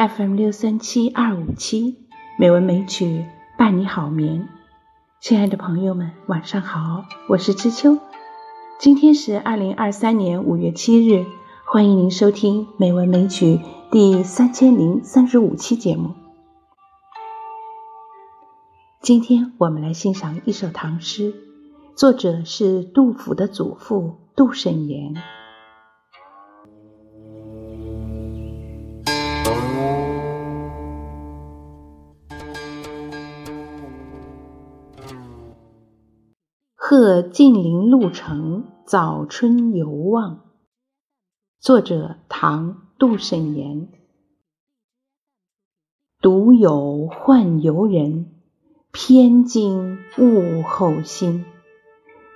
[0.00, 1.98] FM 六三七二五七
[2.38, 3.26] 美文美曲
[3.58, 4.48] 伴你好眠。
[5.20, 7.98] 亲爱的朋友们，晚上好，我是知秋。
[8.78, 11.26] 今天是二零二三年五月七日，
[11.66, 13.60] 欢迎您收听美文美曲
[13.90, 16.14] 第三千零三十五期节目。
[19.02, 21.34] 今天我们来欣赏一首唐诗，
[21.94, 25.12] 作者是杜甫的祖父杜审言。
[36.92, 40.40] 贺晋陵路城早春游望。
[41.60, 43.92] 作者唐杜审言。
[46.20, 48.32] 独有宦游人，
[48.90, 51.44] 偏惊物候新。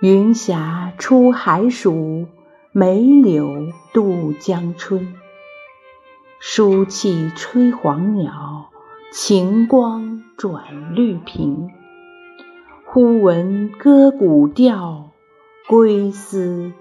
[0.00, 2.26] 云霞出海曙，
[2.72, 5.14] 梅柳渡江春。
[6.40, 8.68] 书气吹黄鸟，
[9.12, 11.70] 晴光转绿苹。
[12.92, 15.12] 忽闻歌鼓调，
[15.68, 16.72] 归思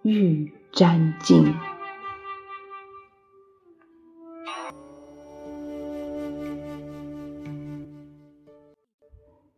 [0.00, 1.52] 欲沾巾。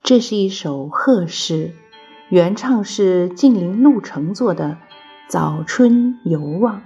[0.02, 1.74] 这是一首贺诗，
[2.28, 4.64] 原唱是晋陵陆成作的
[5.28, 6.78] 《早春游望》。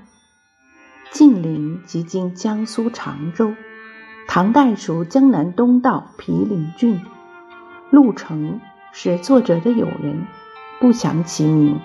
[1.11, 3.55] 晋陵即今江苏常州，
[4.29, 7.01] 唐代属江南东道毗陵郡。
[7.91, 8.61] 陆城。
[8.97, 10.25] 是作者的友人，
[10.81, 11.81] 不详其名。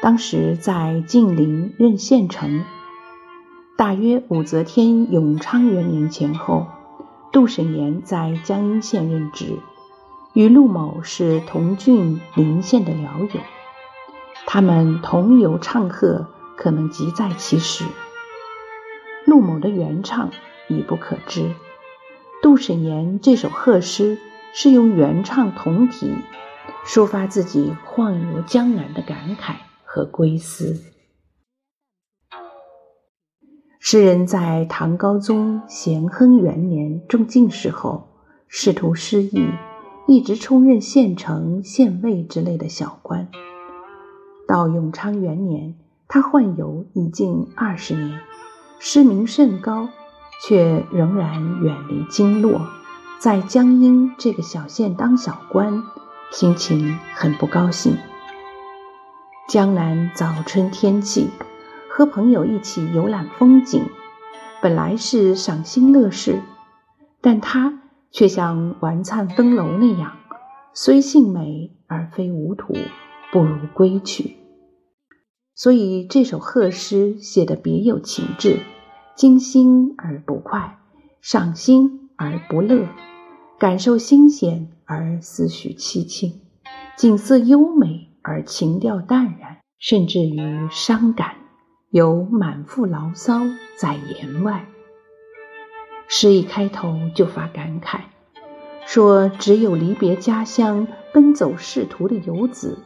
[0.00, 2.64] 当时在晋陵任县丞，
[3.76, 6.68] 大约武则天永昌元年前后，
[7.32, 9.58] 杜审言在江阴县任职，
[10.32, 13.40] 与陆某是同郡临县的僚友，
[14.46, 17.84] 他们同游唱和，可能即在其时。
[19.24, 20.30] 陆某的原唱
[20.68, 21.50] 已不可知，
[22.40, 24.18] 杜审言这首贺诗。
[24.54, 26.14] 是用原唱同题，
[26.84, 29.54] 抒发自己晃游江南的感慨
[29.84, 30.82] 和归思。
[33.80, 38.08] 诗人在唐高宗咸亨元年中进士后，
[38.46, 39.44] 仕途失意，
[40.06, 43.28] 一直充任县丞、县尉之类的小官。
[44.46, 45.74] 到永昌元年，
[46.06, 48.20] 他宦游已近二十年，
[48.78, 49.88] 诗名甚高，
[50.46, 52.60] 却仍然远离京洛。
[53.22, 55.84] 在江阴这个小县当小官，
[56.32, 57.96] 心情很不高兴。
[59.48, 61.30] 江南早春天气，
[61.88, 63.84] 和朋友一起游览风景，
[64.60, 66.42] 本来是赏心乐事，
[67.20, 70.16] 但他却像玩灿登楼那样，
[70.74, 72.74] 虽性美而非无土，
[73.30, 74.38] 不如归去。
[75.54, 78.58] 所以这首贺诗写得别有情致，
[79.14, 80.80] 惊心而不快，
[81.20, 82.88] 赏心而不乐。
[83.62, 86.40] 感受新鲜而思绪凄清，
[86.96, 91.36] 景色优美而情调淡然，甚至于伤感，
[91.88, 93.42] 有满腹牢骚
[93.78, 94.66] 在言外。
[96.08, 98.00] 诗一开头就发感慨，
[98.84, 102.80] 说只有离别家乡、奔走仕途的游子，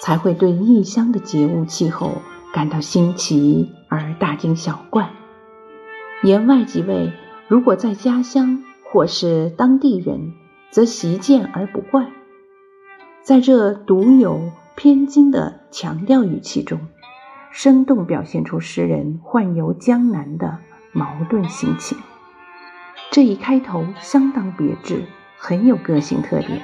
[0.00, 2.20] 才会对异乡的节物气候
[2.52, 5.08] 感到新奇而大惊小怪。
[6.24, 7.12] 言外即位，
[7.46, 8.64] 如果在家乡。
[8.96, 10.32] 或是当地人，
[10.70, 12.06] 则习见而不怪。
[13.22, 16.80] 在这独有偏惊的强调语气中，
[17.50, 20.60] 生动表现出诗人宦游江南的
[20.92, 21.98] 矛盾心情。
[23.10, 25.04] 这一开头相当别致，
[25.36, 26.62] 很有个性特点。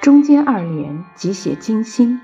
[0.00, 2.18] 中间二联即写金星，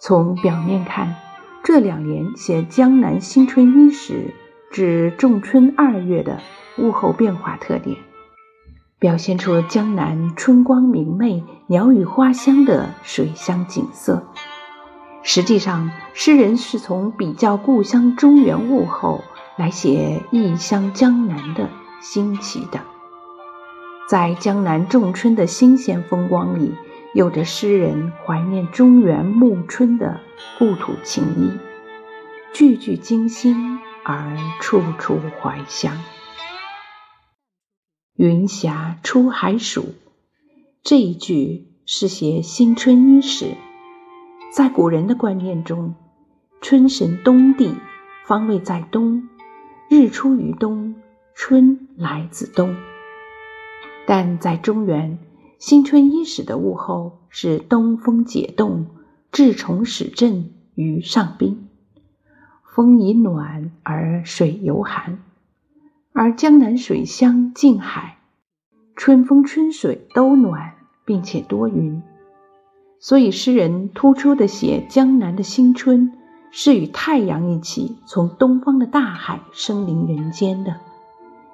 [0.00, 1.14] 从表面看，
[1.62, 4.34] 这两联写江南新春伊始
[4.72, 6.40] 至仲春二月的。
[6.78, 7.96] 物候变化特点，
[8.98, 14.26] 表现出江南春光明媚、鸟语花香的水乡景色。
[15.22, 19.22] 实际上，诗人是从比较故乡中原物候
[19.56, 21.68] 来写异乡江南的
[22.00, 22.80] 新奇的。
[24.08, 26.74] 在江南仲春的新鲜风光里，
[27.12, 30.20] 有着诗人怀念中原暮春的
[30.58, 31.52] 故土情谊，
[32.54, 35.92] 句句惊心而处处怀乡。
[38.18, 39.94] 云霞出海曙，
[40.82, 43.54] 这一句是写新春伊始。
[44.52, 45.94] 在古人的观念中，
[46.60, 47.72] 春神东帝，
[48.26, 49.28] 方位在东，
[49.88, 50.96] 日出于东，
[51.36, 52.74] 春来自东。
[54.04, 55.20] 但在中原，
[55.60, 58.86] 新春伊始的物候是东风解冻，
[59.30, 61.68] 至虫始振于上宾，
[62.64, 65.22] 风已暖而水犹寒。
[66.20, 68.18] 而江南水乡近海，
[68.96, 70.74] 春风春水都暖，
[71.04, 72.02] 并且多云，
[72.98, 76.12] 所以诗人突出的写江南的新春
[76.50, 80.80] 是与太阳一起从东方的大海升临人间的，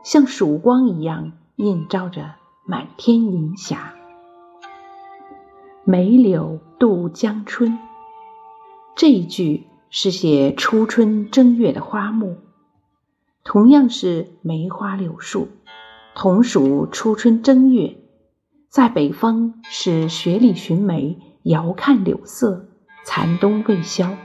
[0.03, 3.93] 像曙光一样映照着满天云霞。
[5.85, 7.79] 梅柳渡江春，
[8.97, 12.39] 这一句是写初春正月的花木，
[13.45, 15.49] 同样是梅花柳树，
[16.15, 17.99] 同属初春正月。
[18.71, 22.69] 在北方是雪里寻梅，遥看柳色，
[23.05, 24.17] 残冬未消；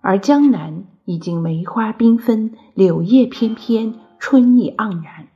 [0.00, 5.28] 而江南已经梅花缤纷，柳叶翩翩，春意盎然。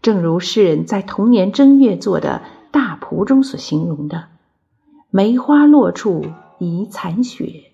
[0.00, 2.42] 正如诗人在同年正月做的。
[2.72, 4.28] 大蒲中所形容的
[5.10, 6.24] “梅花落处
[6.60, 7.72] 遗残雪，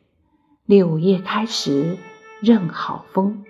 [0.65, 1.99] 柳叶开时
[2.41, 3.45] 任好风”，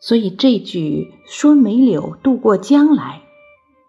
[0.00, 3.22] 所以这句说梅柳渡过江来，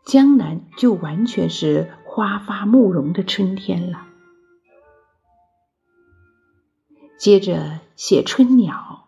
[0.06, 4.08] 江南就完全是花发慕容的春天了。
[7.18, 9.08] 接着写春鸟，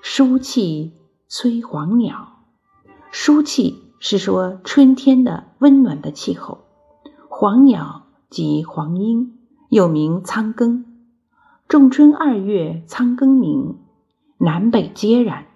[0.00, 0.92] 书气
[1.28, 2.44] 催黄鸟，
[3.10, 3.84] 书气。
[4.02, 6.64] 是说春天的温暖的气候，
[7.28, 9.38] 黄鸟即黄莺，
[9.68, 10.86] 又名苍更。
[11.68, 13.76] 仲春二月，苍更鸣，
[14.38, 15.48] 南北皆然。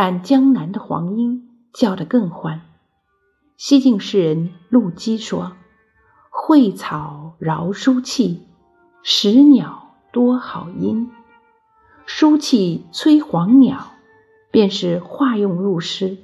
[0.00, 2.60] 但江南的黄莺叫得更欢。
[3.56, 5.56] 西晋诗人陆机说
[6.30, 8.46] ：“蕙草饶书气，
[9.02, 11.10] 时鸟多好音。”
[12.06, 13.90] 书气催黄鸟，
[14.52, 16.18] 便是化用入诗。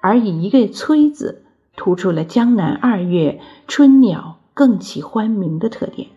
[0.00, 1.44] 而以一个“催”字，
[1.76, 6.08] 突出了江南二月春鸟更起欢鸣的特点。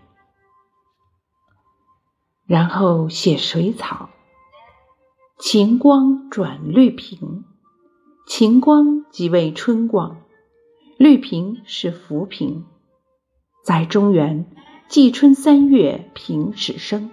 [2.47, 4.09] 然后写水草，
[5.37, 7.43] 晴光转绿萍。
[8.25, 10.21] 晴光即为春光，
[10.97, 12.63] 绿萍是浮萍。
[13.61, 14.49] 在中原，
[14.87, 17.11] 季春三月萍始生。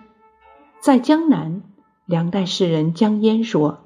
[0.80, 1.64] 在江南，
[2.06, 3.80] 梁代诗人江淹说。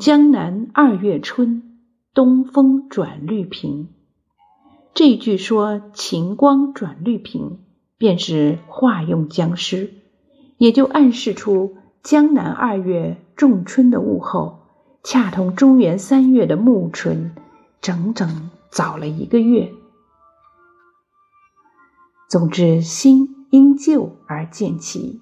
[0.00, 1.78] 江南二月春，
[2.12, 3.90] 东风转绿萍。
[4.94, 7.60] 这句说晴光转绿萍，
[7.98, 9.94] 便是化用江诗，
[10.58, 14.58] 也就暗示出江南二月仲春的物候，
[15.04, 17.32] 恰同中原三月的暮春，
[17.80, 19.72] 整整早了一个月。
[22.28, 25.20] 总之，新因旧而见奇，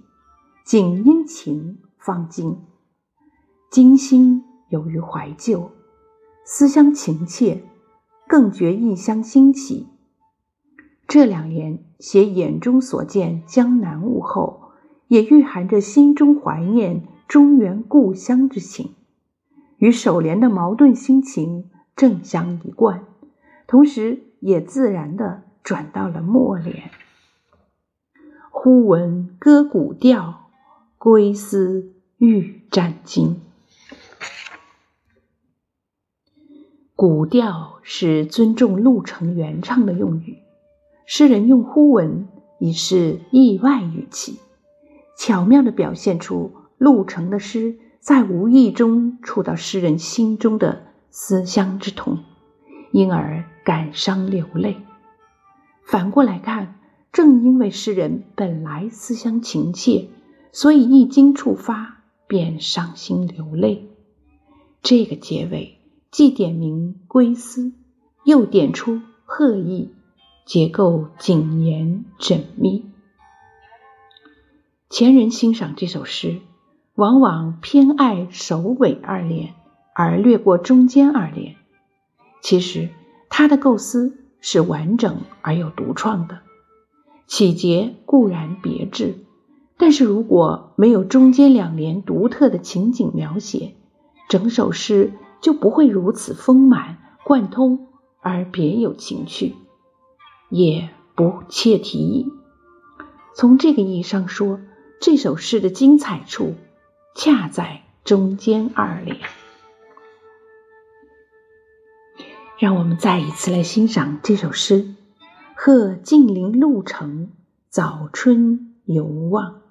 [0.65, 2.59] 景因情方精，
[3.71, 4.44] 今心。
[4.71, 5.73] 由于怀旧，
[6.44, 7.65] 思乡情切，
[8.29, 9.88] 更觉异乡新奇。
[11.09, 14.60] 这两联写眼中所见江南物候，
[15.11, 18.95] 也蕴含着心中怀念中原故乡之情，
[19.79, 23.05] 与首联的矛盾心情正相一贯，
[23.67, 26.93] 同时也自然的转到了末联。
[28.51, 30.49] 忽闻歌古调，
[30.97, 33.41] 归思欲战惊。
[36.95, 40.39] 古调是尊重陆程原唱的用语，
[41.05, 42.29] 诗人用忽闻
[42.61, 44.39] 以示意外语气，
[45.20, 52.20] 巧妙地表现出陆程的诗在无意中触到诗人心中的思乡之痛，
[52.91, 54.79] 因而感伤流泪。
[55.84, 56.77] 反过来看，
[57.12, 60.08] 正因为诗人本来思乡情切，
[60.53, 63.91] 所以一经触发便伤心流泪。
[64.81, 65.77] 这个结尾。
[66.10, 67.72] 既点明归思，
[68.24, 69.93] 又点出贺意，
[70.46, 72.90] 结构谨严缜密。
[74.91, 76.41] 前人欣赏这首诗，
[76.97, 79.55] 往往偏爱首尾二联，
[79.94, 81.55] 而略过中间二联。
[82.43, 82.89] 其实，
[83.29, 86.41] 他的构思是完整而有独创的，
[87.29, 89.25] 起节固然别致，
[89.79, 93.77] 但是如果没有中间两联独特的情景描写，
[94.29, 95.13] 整首诗。
[95.41, 97.87] 就不会如此丰满贯通
[98.20, 99.55] 而别有情趣，
[100.51, 102.27] 也不切题意。
[103.35, 104.61] 从这个意义上说，
[105.01, 106.57] 这首诗的精彩处
[107.17, 109.17] 恰在中间二联。
[112.59, 114.95] 让我们再一次来欣赏这首诗
[115.57, 117.31] ：“贺近邻路程，
[117.71, 119.63] 早春犹望。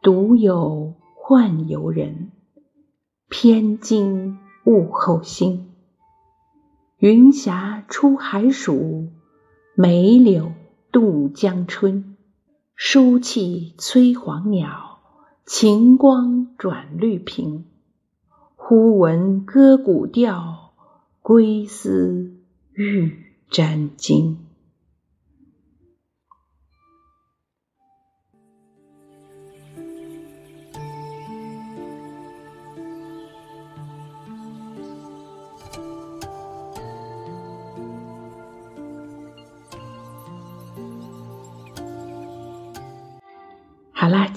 [0.00, 2.32] 独有宦游人。”
[3.28, 5.70] 偏惊物候新，
[6.96, 9.10] 云霞出海曙，
[9.74, 10.52] 梅柳
[10.90, 12.09] 渡江春。
[12.82, 15.00] 书气催黄鸟，
[15.44, 17.66] 晴光转绿屏，
[18.56, 20.72] 忽闻歌古调，
[21.20, 22.38] 归思
[22.72, 24.36] 欲沾巾。